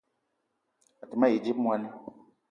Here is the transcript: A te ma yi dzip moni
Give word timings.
A 1.01 1.05
te 1.09 1.15
ma 1.19 1.27
yi 1.31 1.37
dzip 1.43 1.57
moni 1.63 1.87